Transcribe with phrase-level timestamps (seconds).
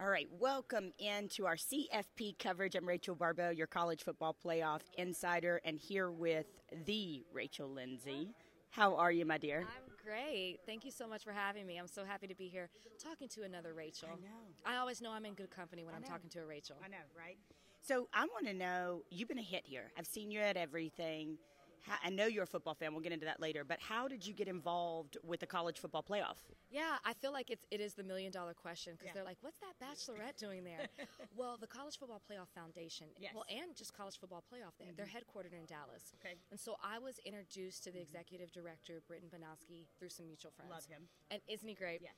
[0.00, 2.74] All right, welcome into our CFP coverage.
[2.74, 6.46] I'm Rachel Baribeau, your college football playoff insider, and here with
[6.86, 8.30] the Rachel Lindsay.
[8.70, 9.58] How are you, my dear?
[9.58, 10.60] I'm great.
[10.64, 11.76] Thank you so much for having me.
[11.76, 14.08] I'm so happy to be here talking to another Rachel.
[14.10, 14.74] I know.
[14.74, 16.76] I always know I'm in good company when I'm talking to a Rachel.
[16.82, 17.36] I know, right?
[17.82, 19.90] So I want to know you've been a hit here.
[19.98, 21.36] I've seen you at everything.
[21.82, 22.92] How, I know you're a football fan.
[22.92, 23.64] We'll get into that later.
[23.64, 26.36] But how did you get involved with the college football playoff?
[26.70, 29.12] Yeah, I feel like it's it is the million dollar question because Yeah.
[29.14, 30.86] they're like, "What's that bachelorette doing there?"
[31.36, 33.30] well, the College Football Playoff Foundation, Yes.
[33.30, 33.36] Mm-hmm.
[33.36, 36.12] well, and just College Football Playoff, they're they're headquartered in Dallas.
[36.20, 36.34] Okay.
[36.50, 40.70] And so I was introduced to the executive director, Britton Banowsky, through some mutual friends.
[40.70, 41.08] Love him.
[41.30, 42.02] And isn't he great?
[42.02, 42.10] Yeah.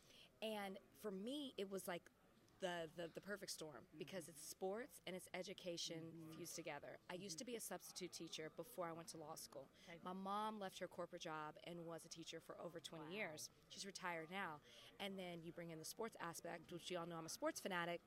[0.42, 2.02] And for me, it was like
[2.62, 5.98] the, the, the perfect storm because it's sports and it's education
[6.34, 6.96] fused together.
[7.10, 9.66] I used to be a substitute teacher before I went to law school.
[10.04, 13.50] My mom left her corporate job and was a teacher for over 20 years.
[13.68, 14.62] She's retired now.
[15.00, 17.60] And then you bring in the sports aspect, which you all know I'm a sports
[17.60, 18.00] fanatic.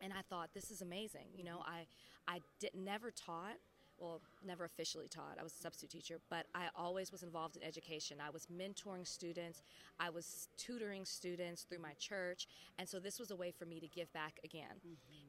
[0.00, 1.26] And I thought this is amazing.
[1.34, 1.86] You know, I
[2.28, 3.56] I did never taught,
[4.02, 5.36] well, never officially taught.
[5.38, 8.18] I was a substitute teacher, but I always was involved in education.
[8.20, 9.62] I was mentoring students,
[10.00, 13.78] I was tutoring students through my church, and so this was a way for me
[13.78, 14.74] to give back again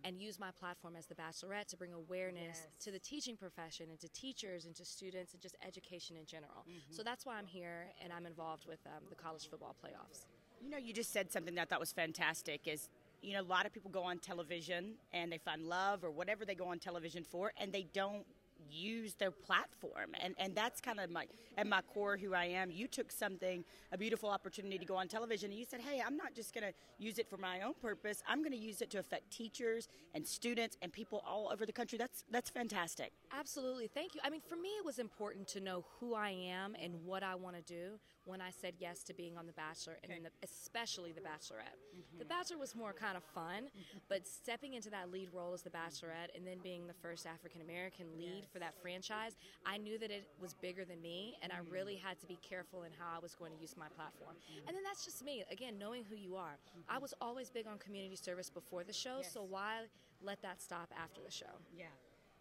[0.03, 2.67] and use my platform as the bachelorette to bring awareness Yes.
[2.85, 6.66] to the teaching profession and to teachers and to students and just education in general.
[6.89, 10.25] So that's why I'm here and I'm involved with um, the college football playoffs.
[10.61, 12.67] You know, you just said something that I thought was fantastic.
[12.67, 12.89] Is
[13.21, 16.44] you know, a lot of people go on television and they find love or whatever
[16.44, 18.25] they go on television for, and they don't
[18.73, 20.09] use their platform.
[20.21, 21.25] And and that's kind of my
[21.57, 22.71] at my core who I am.
[22.71, 26.17] You took something, a beautiful opportunity to go on television, and you said, "Hey, I'm
[26.17, 28.23] not just going to use it for my own purpose.
[28.27, 31.73] I'm going to use it to affect teachers and students and people all over the
[31.73, 33.11] country." That's that's fantastic.
[33.31, 33.88] Absolutely.
[33.88, 34.21] Thank you.
[34.23, 37.35] I mean, for me, it was important to know who I am and what I
[37.35, 40.29] want to do when I said yes to being on The Bachelor and in the,
[40.43, 41.79] especially The Bachelorette.
[41.91, 42.19] Mm-hmm.
[42.19, 43.97] The Bachelor was more kind of fun, mm-hmm.
[44.09, 47.61] but stepping into that lead role as The Bachelorette and then being the first African
[47.61, 49.35] American lead for that franchise,
[49.66, 51.72] I knew that it was bigger than me and I mm-hmm.
[51.72, 54.35] really had to be careful in how I was going to use my platform.
[54.67, 55.44] And then that's just me.
[55.51, 56.57] Again, knowing who you are.
[56.89, 59.81] I was always big on community service before the show, so why
[60.22, 61.59] let that stop after the show?
[61.75, 61.85] Yeah,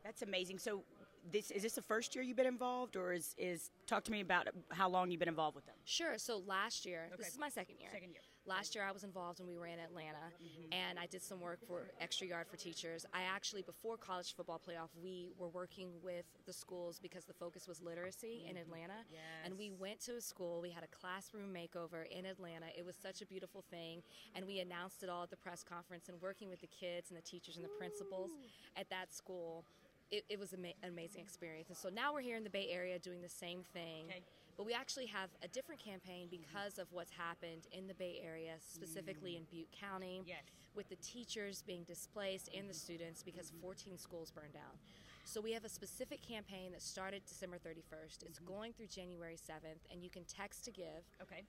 [0.04, 0.58] that's amazing.
[0.58, 0.82] So,
[1.30, 4.20] this is this the first year you've been involved, or is is talk to me
[4.20, 5.76] about how long you've been involved with them?
[5.84, 6.18] Sure.
[6.18, 7.22] So last year, Okay.
[7.22, 7.90] this is my second year.
[7.92, 8.22] Second year.
[8.44, 10.72] Last year I was involved when we were in Atlanta, mm-hmm.
[10.72, 13.06] and I did some work for Extra Yard for Teachers.
[13.14, 17.68] I actually, before college football playoff, we were working with the schools because the focus
[17.68, 18.62] was literacy in mm-hmm.
[18.62, 18.98] Atlanta.
[19.44, 22.66] And we went to a school, we had a classroom makeover in Atlanta.
[22.76, 24.02] It was such a beautiful thing,
[24.34, 26.08] and we announced it all at the press conference.
[26.08, 28.32] And working with the kids and the teachers and the principals
[28.76, 29.64] at that school,
[30.12, 31.68] it, it was ama- an amazing experience.
[31.70, 34.04] And so now we're here in the Bay Area doing the same thing.
[34.08, 34.22] Okay.
[34.58, 38.52] But we actually have a different campaign because of what's happened in the Bay Area,
[38.60, 39.38] specifically mm.
[39.38, 40.42] in Butte County, Yes.
[40.74, 43.62] with the teachers being displaced and the students because mm-hmm.
[43.62, 44.76] 14 schools burned down.
[45.24, 48.24] So we have a specific campaign that started December 31st.
[48.26, 48.46] It's mm-hmm.
[48.52, 51.08] going through January 7th, and you can text to give.
[51.22, 51.44] Okay.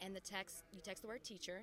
[0.00, 1.62] And the text, you text the word teacher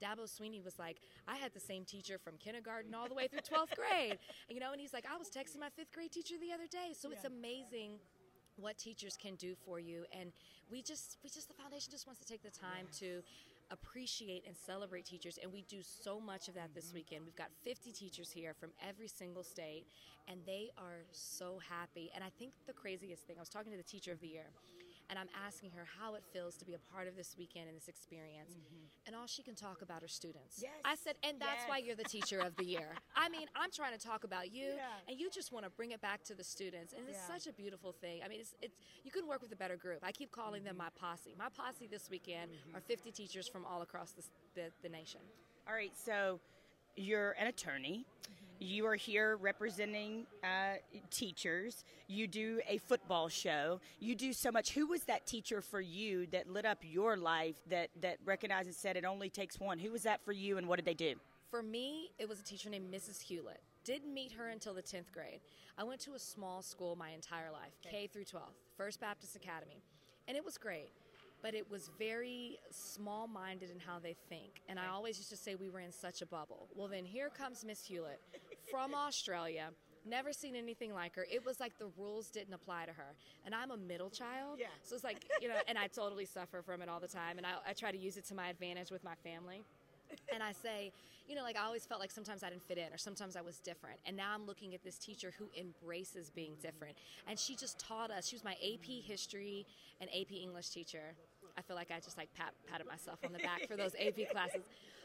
[0.02, 3.40] Dabo Swinney was like, I had the same teacher from kindergarten all the way through
[3.40, 4.18] 12th grade.
[4.48, 6.94] You know, and he's like, I was texting my fifth grade teacher the other day.
[6.98, 7.98] So it's amazing
[8.56, 10.30] what teachers can do for you and
[10.70, 13.20] we just we just the foundation just wants to take the time to
[13.70, 16.96] appreciate and celebrate teachers and we do so much of that this mm-hmm.
[16.96, 19.86] weekend we've got 50 teachers here from every single state
[20.28, 23.78] and they are so happy and i think the craziest thing i was talking to
[23.78, 24.46] the teacher of the year
[25.10, 27.76] and I'm asking her how it feels to be a part of this weekend and
[27.76, 28.52] this experience.
[28.52, 29.06] Mm-hmm.
[29.06, 30.60] And all she can talk about are students.
[30.60, 30.72] Yes.
[30.84, 31.68] I said, and that's Yes.
[31.68, 32.94] why you're the teacher of the year.
[33.16, 34.88] I mean, I'm trying to talk about you, Yeah.
[35.08, 37.34] and you just want to bring it back to the students, and it's Yeah.
[37.34, 38.22] such a beautiful thing.
[38.24, 40.00] I mean, it's, it's you couldn't work with a better group.
[40.02, 40.84] I keep calling them mm-hmm.
[40.84, 41.34] my posse.
[41.38, 42.86] My posse this weekend are mm-hmm.
[42.86, 44.22] 50 teachers from all across the,
[44.54, 45.20] the, the nation.
[45.68, 46.40] All right, so
[46.96, 48.06] you're an attorney.
[48.60, 50.76] You are here representing uh,
[51.10, 51.84] teachers.
[52.06, 53.80] You do a football show.
[53.98, 54.72] You do so much.
[54.72, 58.74] Who was that teacher for you that lit up your life that, that recognized and
[58.74, 59.78] said it only takes one?
[59.78, 61.14] Who was that for you and what did they do?
[61.50, 63.20] For me, it was a teacher named Mrs.
[63.22, 63.60] Hewlett.
[63.84, 65.40] Didn't meet her until the 10th grade.
[65.76, 68.44] I went to a small school my entire life, K through 12,
[68.76, 69.82] First Baptist Academy.
[70.26, 70.90] And it was great,
[71.44, 74.62] but it was very small minded in how they think.
[74.66, 76.68] And I always used to say we were in such a bubble.
[76.74, 78.18] Well, then here comes Miss Hewlett
[78.70, 79.68] from Australia.
[80.06, 81.26] Never seen anything like her.
[81.30, 83.14] It was like the rules didn't apply to her.
[83.44, 84.56] And I'm a middle child.
[84.58, 84.68] Yeah.
[84.84, 87.36] So it's like, you know, and I totally suffer from it all the time.
[87.36, 89.64] And I, I try to use it to my advantage with my family
[90.32, 90.92] and I say,
[91.26, 93.40] you know, like I always felt like sometimes I didn't fit in or sometimes I
[93.40, 93.98] was different.
[94.06, 96.96] And now I'm looking at this teacher who embraces being different.
[97.26, 98.28] And she just taught us.
[98.28, 99.66] She was my AP history
[100.00, 101.14] and AP English teacher.
[101.56, 104.30] I feel like I just like pat, patted myself on the back for those AP
[104.32, 104.62] classes.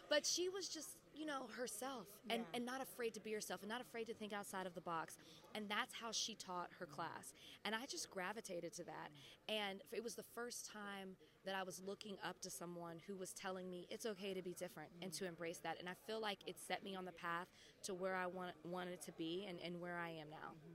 [0.09, 2.55] But she was just, you know, herself and, Yeah.
[2.55, 5.17] and not afraid to be herself and not afraid to think outside of the box.
[5.53, 7.33] And that's how she taught her class.
[7.63, 9.11] And I just gravitated to that.
[9.47, 11.15] And it was the first time
[11.45, 14.53] that I was looking up to someone who was telling me it's okay to be
[14.53, 15.29] different and to mm.
[15.29, 15.79] embrace that.
[15.79, 17.47] And I feel like it set me on the path
[17.83, 20.53] to where I want, wanted to be and, and where I am now.
[20.57, 20.73] Mm-hmm.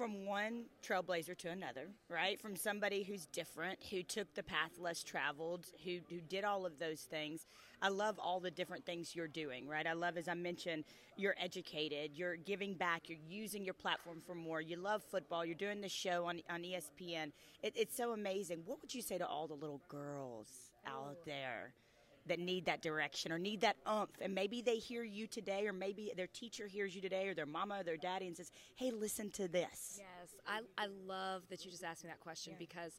[0.00, 2.40] From one trailblazer to another, right?
[2.40, 6.78] From somebody who's different, who took the path less traveled, who, who did all of
[6.78, 7.44] those things.
[7.82, 9.86] I love all the different things you're doing, right?
[9.86, 10.84] I love, as I mentioned,
[11.18, 14.62] you're educated, you're giving back, you're using your platform for more.
[14.62, 17.32] You love football, you're doing the show on, on ESPN.
[17.62, 18.62] It, it's so amazing.
[18.64, 20.48] What would you say to all the little girls
[20.86, 21.74] out there?
[22.26, 25.72] That need that direction or need that umph and maybe they hear you today or
[25.72, 28.90] maybe their teacher hears you today or their mama or their daddy and says hey
[28.90, 32.92] listen to this Yes, I, I love that you just asked me that question because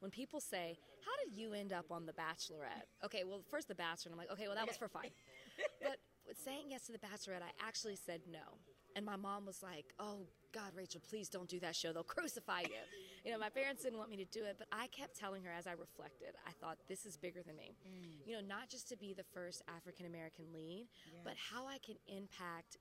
[0.00, 2.84] when people say, How did you end up on The Bachelorette?
[3.04, 5.04] Okay, well, first The Bachelor, and I'm like, Okay, well, that was for fun.
[5.82, 5.96] but
[6.44, 8.58] saying yes to The Bachelorette, I actually said no.
[8.96, 11.92] And my mom was like, Oh, God, Rachel, please don't do that show.
[11.92, 12.82] They'll crucify you.
[13.24, 15.50] you know, my parents didn't want me to do it, but I kept telling her
[15.50, 17.74] as I reflected, I thought, This is bigger than me.
[17.86, 18.26] Mm.
[18.26, 20.86] You know, not just to be the first African American lead,
[21.24, 22.78] but how I can impact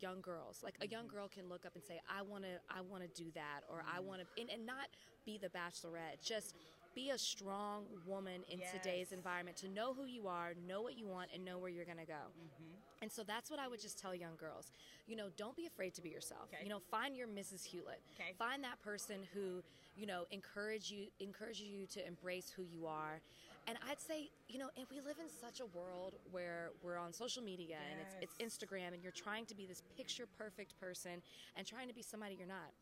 [0.00, 0.60] young girls.
[0.62, 1.16] Like a young mm-hmm.
[1.16, 3.84] girl can look up and say i want to i want to do that or
[3.86, 4.04] i mm.
[4.04, 4.88] want to and, and not
[5.24, 6.20] be the bachelorette.
[6.20, 6.54] Just
[6.94, 11.06] be a strong woman in today's environment to know who you are know what you
[11.06, 12.74] want and know where you're going to go mm-hmm.
[13.04, 14.72] And so that's what i would just tell young girls
[15.06, 16.62] you know don't be afraid to be yourself Okay.
[16.64, 18.32] you know find your mrs hewlett Okay.
[18.38, 19.62] find that person who
[19.94, 23.20] you know encourage you encourages you to embrace who you are
[23.68, 27.12] and i'd say you know and we live in such a world where we're on
[27.12, 31.20] social media and it's, it's instagram and you're trying to be this picture perfect person
[31.56, 32.72] and trying to be somebody you're not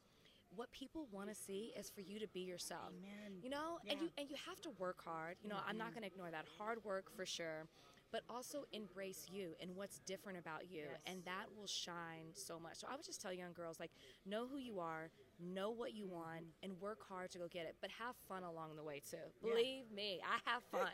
[0.55, 3.41] what people want to see is for you to be yourself Amen.
[3.43, 3.95] you know and Yeah.
[3.97, 4.05] Mm-hmm.
[4.05, 6.47] you and you have to work hard you know i'm not going to ignore that
[6.59, 7.67] hard work for sure
[8.13, 11.01] but also embrace you and what's different about you Yes.
[11.07, 12.77] and that will shine so much.
[12.77, 13.91] So i would just tell young girls like
[14.27, 15.11] know who you are
[15.41, 18.77] know what you want and work hard to go get it but have fun along
[18.77, 19.17] the way too.
[19.43, 20.91] Believe me i have fun.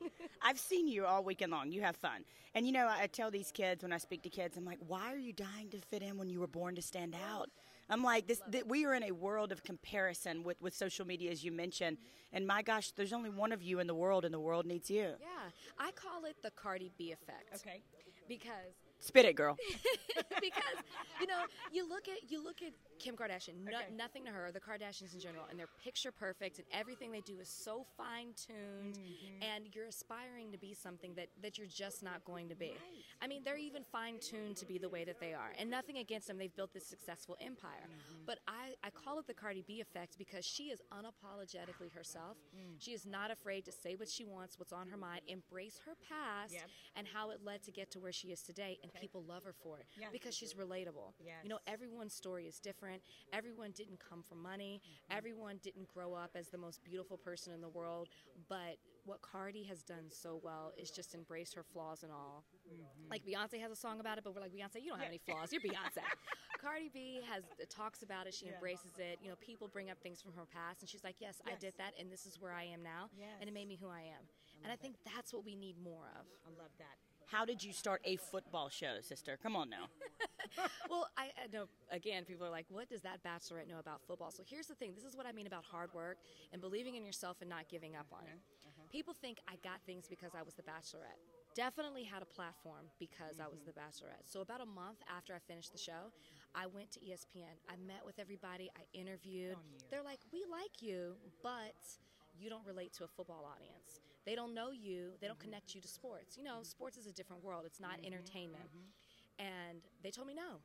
[0.42, 1.70] I've seen you all weekend long.
[1.70, 2.24] You have fun.
[2.54, 5.12] And you know i tell these kids when i speak to kids i'm like why
[5.12, 7.48] are you dying to fit in when you were born to stand out
[7.92, 11.30] i'm like this th- we are in a world of comparison with, with social media
[11.30, 11.98] as you mentioned.
[11.98, 12.36] Mm-hmm.
[12.36, 14.90] And my gosh there's only one of you in the world and the world needs
[14.90, 15.14] you.
[15.20, 15.50] Yeah.
[15.78, 17.54] I call it the cardi b effect.
[17.56, 17.82] Okay,
[18.26, 19.56] because spit it girl.
[20.40, 20.76] because
[21.20, 22.72] you know you look at you look at
[23.02, 23.64] Kim Kardashian.
[23.64, 23.92] No, Okay.
[23.94, 27.38] Nothing to her, the Kardashians in general, and they're picture perfect, and everything they do
[27.40, 28.96] is so fine tuned.
[28.96, 29.42] Mm-hmm.
[29.42, 32.72] And you're aspiring to be something that that you're just not going to be.
[33.20, 35.98] I mean, they're even fine tuned to be the way that they are, and nothing
[35.98, 36.38] against them.
[36.38, 38.24] They've built this successful empire, Mm-hmm.
[38.26, 42.36] but I I call it the Cardi B effect because she is unapologetically herself.
[42.54, 42.76] Mm.
[42.78, 45.94] She is not afraid to say what she wants, what's on her mind, embrace her
[46.08, 46.62] past, Yep.
[46.96, 49.52] and how it led to get to where she is today, and people love her
[49.62, 50.08] for it Yeah.
[50.12, 51.14] because she's relatable.
[51.42, 52.91] You know, everyone's story is different.
[53.32, 54.80] Everyone didn't come from money.
[54.82, 55.18] Mm-hmm.
[55.18, 58.08] Everyone didn't grow up as the most beautiful person in the world.
[58.48, 62.44] But what Cardi has done so well is just embrace her flaws and all.
[62.68, 63.10] Mm-hmm.
[63.10, 65.18] Like Beyonce has a song about it, but we're like Beyonce, you don't have any
[65.18, 65.52] flaws.
[65.52, 66.02] You're Beyonce.
[66.62, 68.34] Cardi B has uh, talks about it.
[68.34, 69.18] She embraces it.
[69.20, 71.74] You know, people bring up things from her past, and she's like, "Yes, I did
[71.78, 74.22] that, and this is where I am now, and it made me who I am."
[74.62, 76.26] and I think that's what we need more of.
[76.46, 76.96] I love that.
[77.32, 79.38] How did you start a football show, sister?
[79.42, 79.88] Come on now.
[80.90, 84.30] well, I, I know, again, people are like, what does that bachelorette know about football?
[84.30, 86.18] So here's the thing this is what I mean about hard work
[86.52, 88.36] and believing in yourself and not giving up on it.
[88.36, 88.90] Mm-hmm, mm-hmm.
[88.92, 91.16] People think I got things because I was the bachelorette.
[91.56, 93.72] Definitely had a platform because I was mm-hmm.
[93.72, 94.28] the bachelorette.
[94.28, 96.12] So about a month after I finished the show,
[96.54, 97.56] I went to ESPN.
[97.64, 98.70] I met with everybody.
[98.76, 99.56] I interviewed.
[99.56, 101.80] Oh, They're like, "We like you, but
[102.38, 104.04] you don't relate to a football audience.
[104.24, 105.12] They don't know you.
[105.20, 105.48] They don't mm-hmm.
[105.48, 106.36] connect you to sports.
[106.36, 106.64] You know, mm-hmm.
[106.64, 107.64] sports is a different world.
[107.66, 108.06] It's not mm-hmm.
[108.12, 108.70] entertainment."
[109.38, 110.60] And they told me no.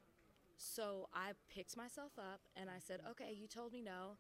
[0.58, 4.18] So I picked myself up and I said, "Okay, you told me no.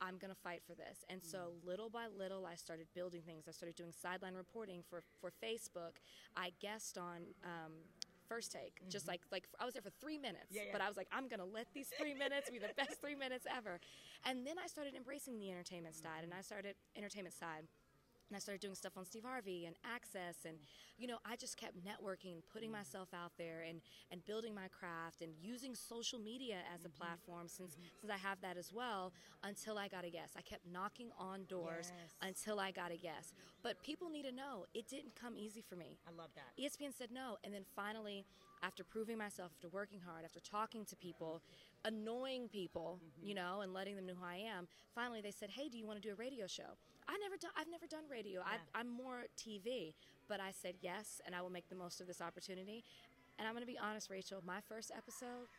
[0.00, 1.04] I'm going to fight for this.
[1.10, 3.44] And so little by little, I started building things.
[3.46, 6.00] I started doing sideline reporting for, for Facebook.
[6.36, 7.72] I guest on um,
[8.30, 10.72] First Take, just like like I was there for three minutes, Yeah, yeah.
[10.72, 13.16] but I was like, I'm going to let these three minutes be the best three
[13.16, 13.80] minutes ever.
[14.24, 17.66] And then I started embracing the entertainment side, and I started entertainment side.
[18.30, 20.56] And I started doing stuff on Steve Harvey and Access, and
[20.96, 23.80] you know, I just kept networking, putting myself out there, and
[24.12, 27.02] and building my craft, and using social media as a mm-hmm.
[27.02, 28.00] platform since mm-hmm.
[28.00, 29.12] since I have that as well.
[29.42, 32.14] Until I got a yes, I kept knocking on doors Yes.
[32.22, 33.32] until I got a yes.
[33.62, 35.98] But people need to know it didn't come easy for me.
[36.06, 36.54] I love that.
[36.62, 37.36] ESPN said no.
[37.44, 38.24] And then finally,
[38.62, 41.42] after proving myself, after working hard, after talking to people,
[41.84, 43.28] annoying people, mm-hmm.
[43.28, 45.86] you know, and letting them know who I am, finally they said, "Hey, do you
[45.86, 46.76] want to do a radio show?"
[47.10, 47.50] I never done.
[47.58, 48.40] I've never done radio.
[48.40, 49.94] I, I'm more TV,
[50.28, 52.84] but I said yes, and I will make the most of this opportunity.
[53.38, 54.40] And I'm going to be honest, Rachel.
[54.46, 55.50] My first episode,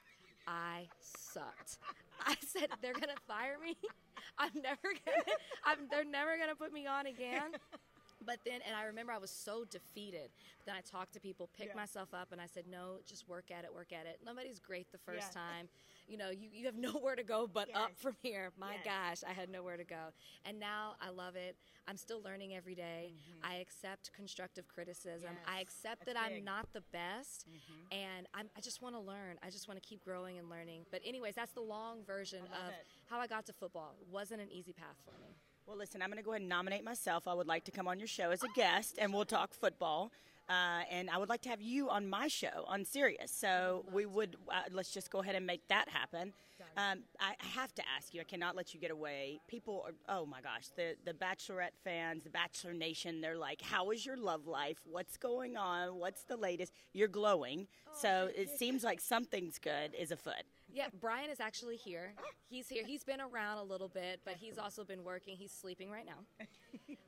[0.47, 1.77] I sucked.
[2.25, 3.75] I said they're going to fire me.
[4.37, 5.33] I'm never going to.
[5.65, 5.89] I'm.
[5.91, 7.51] They're never going to put me on again.
[8.25, 10.29] But then, and I remember I was so defeated.
[10.59, 11.75] But then I talked to people, picked Yeah.
[11.75, 14.19] myself up, and I said, no, just work at it, work at it.
[14.25, 15.41] Nobody's great the first Yeah.
[15.41, 15.69] time.
[16.07, 16.75] You know, you, you have
[17.05, 18.51] nowhere to go but up from here.
[18.59, 19.21] My Yes.
[19.23, 20.11] gosh, I had nowhere to go.
[20.45, 21.55] And now I love it.
[21.87, 23.13] I'm still learning every day.
[23.13, 23.45] Mm-hmm.
[23.51, 25.29] I accept constructive criticism.
[25.47, 27.45] I accept That's that I'm not the best.
[27.49, 27.93] Mm-hmm.
[27.97, 29.37] And I'm, I just want to learn.
[29.41, 30.85] I just want to keep growing and learning.
[30.91, 32.85] But, anyways, that's the long version of it.
[33.09, 33.95] how I got to football.
[33.99, 35.35] It wasn't an easy path for me.
[35.67, 37.27] Well, listen, I'm going to go ahead and nominate myself.
[37.27, 40.11] I would like to come on your show as a guest, and we'll talk football.
[40.49, 43.31] Uh, and I would like to have you on my show on Sirius.
[43.31, 46.33] So we would uh, let's just go ahead and make that happen.
[46.77, 48.21] Um, I have to ask you.
[48.21, 49.39] I cannot let you get away.
[49.47, 53.21] People are oh my gosh, the the Bachelorette fans, the Bachelor Nation.
[53.21, 54.77] They're like, "How is your love life?
[54.85, 55.95] What's going on?
[55.95, 60.43] What's the latest?" You're glowing, so it seems like something's good is afoot.
[60.73, 62.13] Yeah, Brian is actually here.
[62.49, 62.83] He's here.
[62.85, 65.35] He's been around a little bit, but he's also been working.
[65.35, 66.45] He's sleeping right now.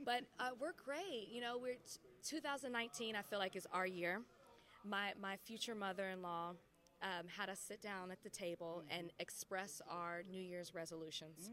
[0.06, 1.30] But uh, we're great.
[1.32, 3.16] You know, we're t- 2019.
[3.16, 4.20] I feel like is our year.
[4.84, 6.50] My my future mother-in-law
[7.02, 11.50] um, had us sit down at the table and express our New Year's resolutions.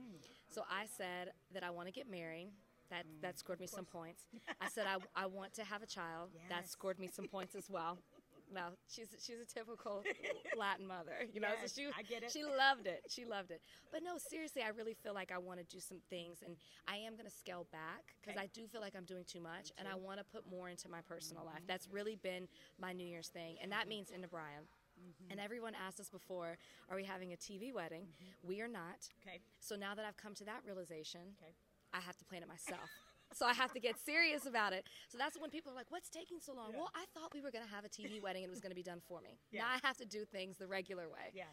[0.48, 2.48] So I said that I want to get married.
[2.90, 4.24] That that scored me some points.
[4.60, 6.30] I said I, I want to have a child.
[6.48, 7.98] That scored me some points as well.
[8.52, 10.02] No, she's she's a typical
[10.58, 11.48] Latin mother, you know.
[11.60, 12.30] Yes, so she I get it.
[12.32, 13.02] she loved it.
[13.08, 13.60] She loved it.
[13.92, 16.56] But no, seriously, I really feel like I want to do some things, and
[16.88, 18.44] I am going to scale back because Okay.
[18.44, 20.88] I do feel like I'm doing too much, and I want to put more into
[20.88, 21.56] my personal life.
[21.62, 21.66] Mm-hmm.
[21.68, 22.48] That's really been
[22.80, 24.64] my New Year's thing, and that means into Brian.
[25.00, 25.30] Mm-hmm.
[25.30, 26.58] And everyone asked us before,
[26.90, 28.02] are we having a TV wedding?
[28.02, 28.48] Mm-hmm.
[28.48, 29.08] We are not.
[29.24, 29.38] Okay.
[29.60, 31.52] So now that I've come to that realization, Okay.
[31.94, 32.90] I have to plan it myself.
[33.32, 34.86] so I have to get serious about it.
[35.08, 37.50] So that's when people are like, "What's taking so long?" Well, I thought we were
[37.50, 39.38] going to have a TV wedding and it was going to be done for me.
[39.50, 39.62] Yeah.
[39.62, 41.30] Now I have to do things the regular way.
[41.34, 41.44] Yeah.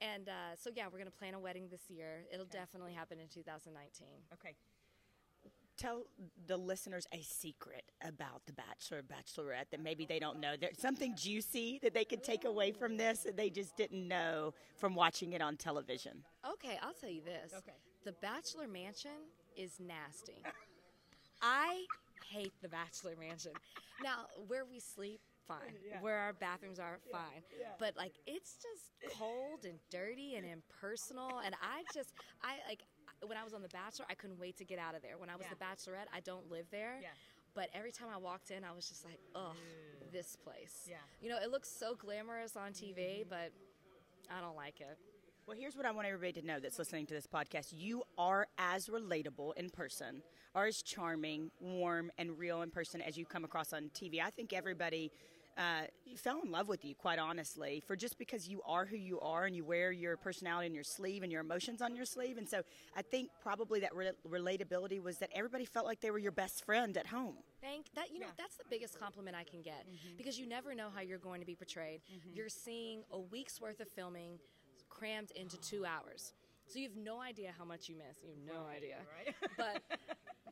[0.00, 2.24] And uh, so yeah, we're going to plan a wedding this year.
[2.32, 4.08] It'll definitely happen in 2019.
[4.32, 4.54] Okay.
[5.76, 6.04] Tell
[6.46, 10.54] the listeners a secret about the Bachelor, Bachelorette that maybe they don't know.
[10.60, 14.52] There's something juicy that they could take away from this that they just didn't know
[14.76, 16.22] from watching it on television.
[16.46, 17.54] Okay, I'll tell you this.
[17.56, 17.76] Okay.
[18.04, 19.10] The Bachelor Mansion
[19.56, 20.42] is nasty.
[21.42, 21.84] I
[22.30, 23.52] hate the Bachelor Mansion.
[24.02, 25.74] Now, where we sleep, fine.
[25.86, 26.00] Yeah.
[26.00, 27.42] Where our bathrooms are, fine.
[27.58, 27.68] yeah.
[27.78, 31.40] But like, it's just cold and dirty and impersonal.
[31.44, 32.82] And I just, I like,
[33.26, 35.18] when I was on The Bachelor, I couldn't wait to get out of there.
[35.18, 35.46] When I was.
[35.50, 37.00] The Bachelorette, I don't live there.
[37.54, 39.56] But every time I walked in, I was just like, ugh,
[40.12, 40.86] this place.
[40.88, 40.94] Yeah.
[40.96, 41.24] Mm-hmm.
[41.24, 43.50] You know, it looks so glamorous on TV, but
[44.30, 44.96] I don't like it.
[45.46, 47.72] Well, here's what I want everybody to know that's listening to this podcast.
[47.76, 50.22] You are as relatable in person,
[50.54, 54.20] are as charming, warm, and real in person as you come across on TV.
[54.22, 55.10] I think everybody
[55.58, 55.82] uh,
[56.16, 59.44] fell in love with you, quite honestly, for just because you are who you are
[59.44, 62.38] and you wear your personality on your sleeve and your emotions on your sleeve.
[62.38, 62.62] And so
[62.96, 66.64] I think probably that re- relatability was that everybody felt like they were your best
[66.64, 67.34] friend at home.
[67.60, 68.12] Thank that.
[68.12, 68.32] You know, Yeah.
[68.38, 69.84] that's the biggest compliment I can get
[70.16, 72.02] because you never know how you're going to be portrayed.
[72.32, 74.38] You're seeing a week's worth of filming
[75.00, 76.34] crammed into two hours,
[76.66, 78.22] so you have no idea how much you miss.
[78.22, 78.98] You have no idea.
[79.16, 79.34] right.
[79.56, 79.82] but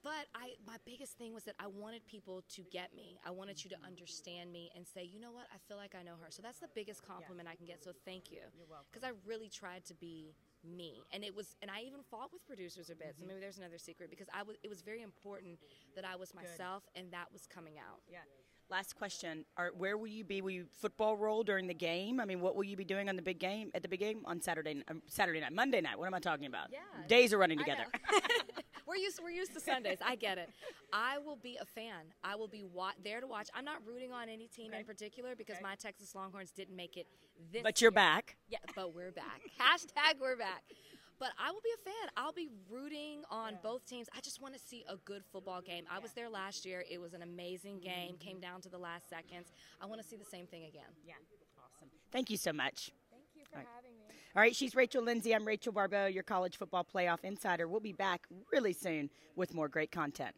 [0.02, 3.18] but I my biggest thing was that I wanted people to get me.
[3.26, 6.02] I wanted you to understand me and say, you know what, I feel like I
[6.02, 6.30] know her.
[6.30, 7.84] So that's the biggest compliment I can get.
[7.84, 8.42] So thank you.
[8.56, 8.86] You're welcome.
[8.90, 12.44] Because I really tried to be me, and it was, and I even fought with
[12.46, 13.14] producers a bit.
[13.14, 13.22] Mm-hmm.
[13.22, 14.56] So maybe there's another secret because I was.
[14.64, 15.58] It was very important
[15.94, 18.00] that I was myself, and that was coming out.
[18.10, 18.26] Yeah.
[18.70, 20.42] Last question: Are where will you be?
[20.42, 22.20] Will you football roll during the game?
[22.20, 24.20] I mean, what will you be doing on the big game at the big game
[24.26, 24.82] on Saturday?
[24.88, 25.98] Um, Saturday night, Monday night.
[25.98, 26.68] What am I talking about?
[26.70, 26.78] Yeah.
[27.06, 27.84] Days are running together.
[28.86, 29.98] we're used we're used to Sundays.
[30.04, 30.50] I get it.
[30.92, 32.12] I will be a fan.
[32.22, 33.48] I will be wa- there to watch.
[33.54, 34.80] I'm not rooting on any team Okay.
[34.80, 35.62] in particular because Okay.
[35.62, 37.06] my Texas Longhorns didn't make it
[37.50, 37.92] this but you're year.
[37.94, 38.36] back.
[38.50, 39.40] Yeah, but we're back.
[39.58, 40.62] Hashtag we're back.
[41.18, 42.10] But I will be a fan.
[42.16, 44.08] I'll be rooting on both teams.
[44.16, 45.84] I just want to see a good football game.
[45.90, 46.84] I was there last year.
[46.88, 48.08] It was an amazing mm-hmm.
[48.08, 48.16] game.
[48.18, 49.52] Came down to the last seconds.
[49.80, 50.90] I want to see the same thing again.
[51.04, 51.14] Yeah.
[51.58, 51.88] Awesome.
[52.12, 52.92] Thank you so much.
[53.10, 53.66] Thank you for Right.
[53.74, 54.04] having me.
[54.36, 55.34] All right, she's Rachel Lindsay.
[55.34, 57.66] I'm Rachel Baribeau, your college football playoff insider.
[57.66, 60.36] We'll be back really soon with more great content.